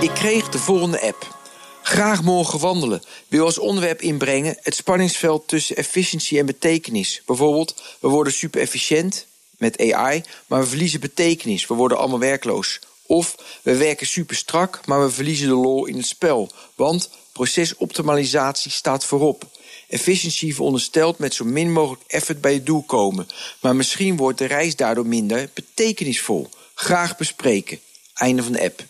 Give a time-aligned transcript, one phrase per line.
[0.00, 1.36] Ik kreeg de volgende app.
[1.82, 3.02] Graag morgen wandelen.
[3.28, 7.22] Wil als onderwerp inbrengen het spanningsveld tussen efficiëntie en betekenis.
[7.26, 11.66] Bijvoorbeeld, we worden super efficiënt met AI, maar we verliezen betekenis.
[11.66, 12.80] We worden allemaal werkloos.
[13.06, 16.50] Of we werken super strak, maar we verliezen de lol in het spel.
[16.74, 19.44] Want procesoptimalisatie staat voorop.
[19.88, 23.26] Efficiëntie veronderstelt met zo min mogelijk effort bij het doel komen.
[23.60, 26.48] Maar misschien wordt de reis daardoor minder betekenisvol.
[26.74, 27.80] Graag bespreken.
[28.14, 28.84] Einde van de app.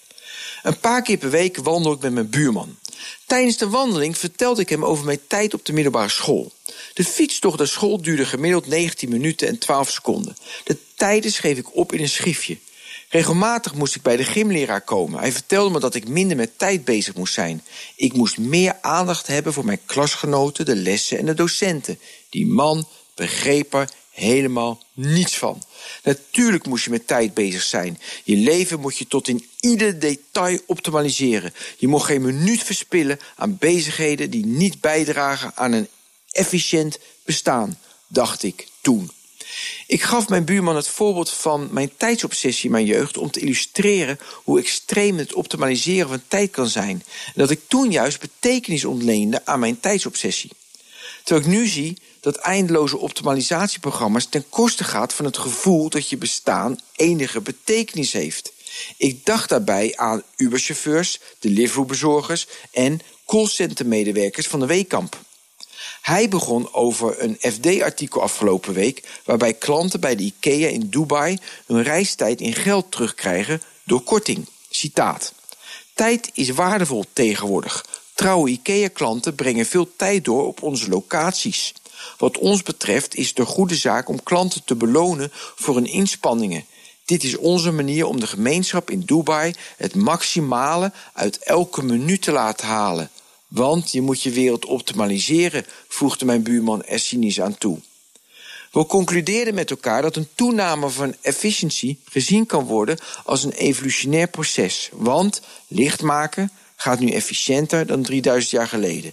[0.69, 2.77] Een paar keer per week wandel ik met mijn buurman.
[3.27, 6.53] Tijdens de wandeling vertelde ik hem over mijn tijd op de middelbare school.
[6.95, 10.37] De fietstocht naar school duurde gemiddeld 19 minuten en 12 seconden.
[10.65, 12.59] De tijden schreef ik op in een schriftje.
[13.09, 15.21] Regelmatig moest ik bij de gymleraar komen.
[15.21, 17.63] Hij vertelde me dat ik minder met tijd bezig moest zijn.
[17.97, 21.99] Ik moest meer aandacht hebben voor mijn klasgenoten, de lessen en de docenten.
[22.29, 25.63] Die man begreep er helemaal niets van.
[26.03, 27.99] Natuurlijk moest je met tijd bezig zijn.
[28.25, 31.55] Je leven moet je tot in ieder detail optimaliseren.
[31.77, 35.89] Je mag geen minuut verspillen aan bezigheden die niet bijdragen aan een
[36.31, 39.11] efficiënt bestaan, dacht ik toen.
[39.87, 44.19] Ik gaf mijn buurman het voorbeeld van mijn tijdsobsessie in mijn jeugd om te illustreren
[44.45, 47.03] hoe extreem het optimaliseren van tijd kan zijn.
[47.27, 50.51] En dat ik toen juist betekenis ontleende aan mijn tijdsobsessie.
[51.25, 56.17] Terwijl ik nu zie dat eindeloze optimalisatieprogramma's ten koste gaat van het gevoel dat je
[56.17, 58.53] bestaan enige betekenis heeft.
[58.97, 62.27] Ik dacht daarbij aan Uberchauffeurs, deliveroo
[62.73, 65.19] en callcentermedewerkers van de Weekamp.
[66.01, 71.83] Hij begon over een FD-artikel afgelopen week waarbij klanten bij de IKEA in Dubai hun
[71.83, 74.47] reistijd in geld terugkrijgen door korting.
[74.71, 75.33] Citaat.
[75.95, 77.87] Tijd is waardevol tegenwoordig.
[78.15, 81.75] Trouwe IKEA-klanten brengen veel tijd door op onze locaties.
[82.19, 86.65] Wat ons betreft is een goede zaak om klanten te belonen voor hun inspanningen.
[87.05, 92.33] Dit is onze manier om de gemeenschap in Dubai het maximale uit elke minuut te
[92.33, 93.11] laten halen.
[93.49, 97.79] Want je moet je wereld optimaliseren, voegde mijn buurman er aan toe.
[98.73, 104.29] We concludeerden met elkaar dat een toename van efficiëntie gezien kan worden als een evolutionair
[104.29, 104.89] proces.
[104.93, 109.13] Want licht maken gaat nu efficiënter dan 3000 jaar geleden.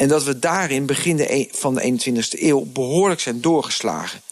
[0.00, 4.22] En dat we daarin begin e- van de 21ste eeuw behoorlijk zijn doorgeslagen.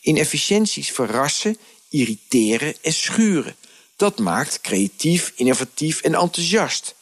[0.00, 3.56] Inefficiënties verrassen, irriteren en schuren.
[3.96, 6.94] Dat maakt creatief, innovatief en enthousiast.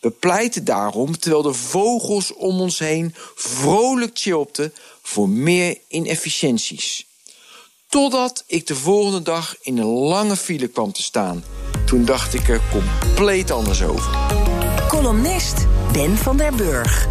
[0.00, 7.06] We pleiten daarom, terwijl de vogels om ons heen vrolijk chilpten, voor meer inefficiënties.
[7.88, 11.44] Totdat ik de volgende dag in een lange file kwam te staan.
[11.86, 14.10] Toen dacht ik er compleet anders over.
[14.88, 17.08] Columnist Ben van der Burg.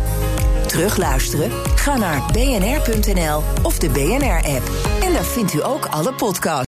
[0.71, 1.51] Terugluisteren?
[1.75, 4.71] Ga naar bnr.nl of de BNR-app.
[5.03, 6.70] En daar vindt u ook alle podcasts.